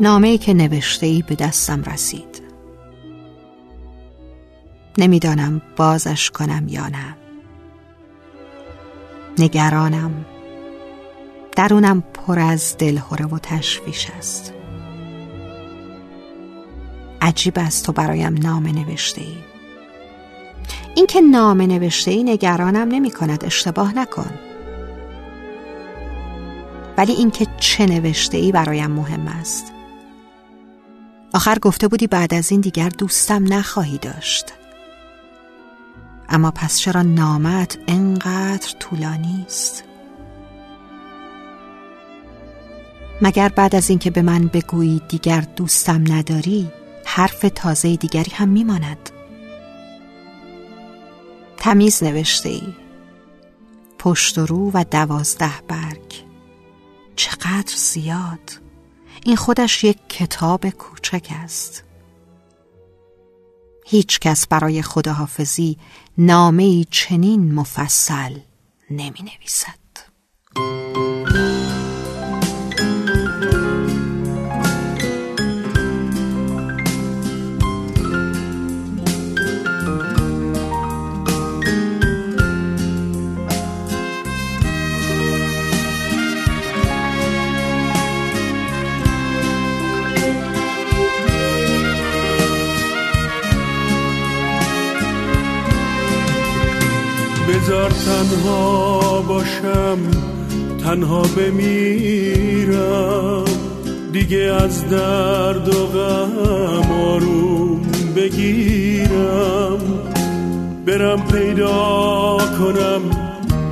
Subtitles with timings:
[0.00, 2.42] نامه که نوشته ای به دستم رسید.
[4.98, 7.16] نمی‌دانم بازش کنم یا نه.
[9.38, 10.24] نگرانم.
[11.56, 14.52] درونم پر از دلهوره و تشویش است.
[17.20, 19.36] عجیب است تو برایم نامه نوشته ای
[20.94, 24.30] اینکه نامه نوشته ای نگرانم نمی کند اشتباه نکن.
[26.98, 29.75] ولی اینکه چه نوشته ای برایم مهم است.
[31.36, 34.52] آخر گفته بودی بعد از این دیگر دوستم نخواهی داشت.
[36.28, 39.84] اما پس چرا نامت انقدر طولانی است؟
[43.22, 46.70] مگر بعد از اینکه به من بگویی دیگر دوستم نداری
[47.04, 49.10] حرف تازه دیگری هم میماند؟
[51.56, 52.74] تمیز نوشته ای
[53.98, 56.24] پشت و رو و دوازده برگ.
[57.16, 58.65] چقدر زیاد!
[59.26, 61.84] این خودش یک کتاب کوچک است.
[63.86, 65.78] هیچ کس برای خداحافظی
[66.18, 68.38] نامه چنین مفصل
[68.90, 69.85] نمی نویسد
[97.66, 99.98] بذار تنها باشم
[100.84, 102.74] تنها بمیرم.
[104.12, 107.80] دیگه از درد و غم آروم
[108.16, 109.78] بگیرم.
[110.86, 113.00] برم پیدا کنم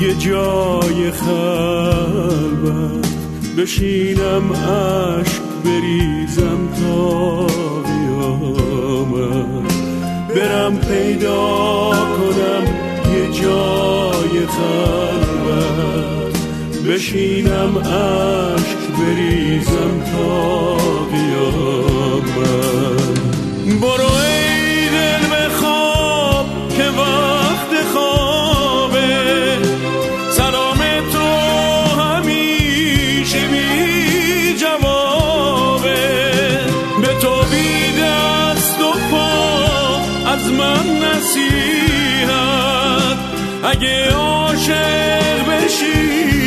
[0.00, 2.28] یه جای خلوت.
[3.58, 7.46] بشینم عشق بریزم تا
[7.82, 9.72] قیامت
[10.34, 12.27] برم پیدا کنم
[16.98, 20.76] بشینم اشک بریزم تا
[21.12, 22.28] قیامت
[23.80, 29.58] برو ای دل بخواب که وقت خوابه.
[30.30, 30.78] سلام
[31.12, 31.28] تو
[32.00, 36.04] همیشه بی جوابه.
[37.00, 39.32] به تو بی دست و پا
[40.26, 42.38] از من نصیحت.
[43.64, 46.37] اگه عاشق بشی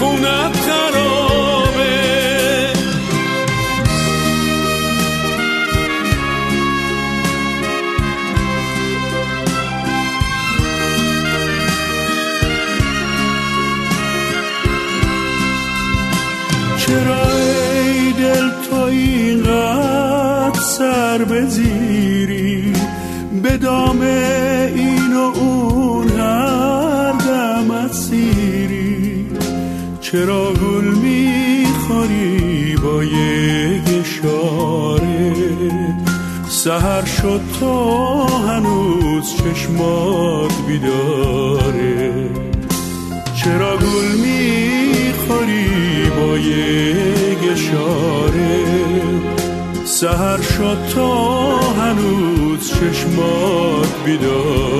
[0.00, 2.00] خونت خرابه.
[16.78, 22.72] چرا ای دل تو اینقدر سر بزیری؟
[23.42, 25.80] به دام این و اون
[30.12, 35.34] چرا گل می‌خوری با یک اشاره؟
[36.48, 42.30] سهر شد تا هنوز چشمات بیداره.
[43.34, 48.64] چرا گل می‌خوری با یک اشاره؟
[49.84, 54.79] سهر شد تا هنوز چشمات بیداره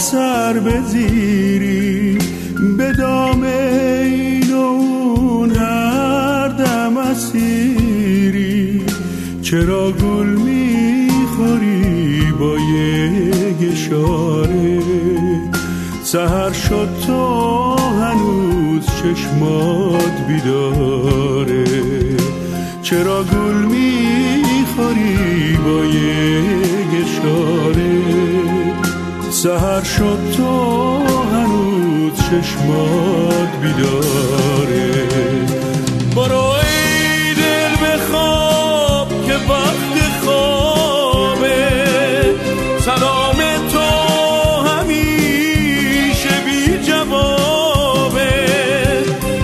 [0.00, 2.18] سر بزیری
[2.78, 8.82] به دام این و اون هر دم اسیری.
[9.42, 14.80] چرا گل می‌خوری با یک اشاره؟
[16.02, 21.64] سهر شد تا هنوز چشمات بیداره.
[22.82, 28.19] چرا گل می‌خوری با یک اشاره؟
[29.42, 30.98] سهر شد تو
[31.32, 35.06] هنوز چشمات بیداره.
[36.16, 41.64] برو ای دل بخواب که وقت خوابه.
[42.80, 43.38] سلام
[43.72, 43.88] تو
[44.68, 48.46] همیشه بی جوابه.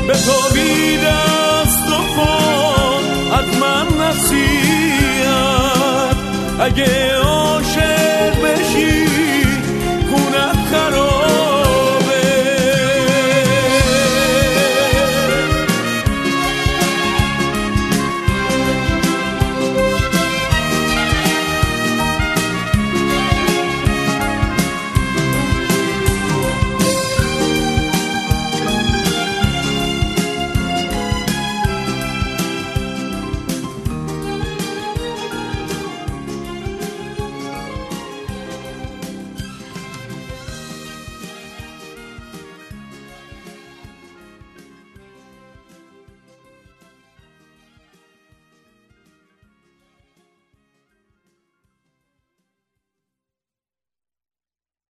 [0.08, 1.88] به تو بی دست
[2.19, 2.20] و
[3.34, 5.66] از من نصیحت.
[6.60, 7.16] اگه